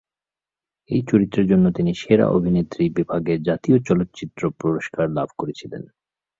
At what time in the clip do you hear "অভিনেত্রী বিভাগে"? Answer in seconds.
2.29-3.33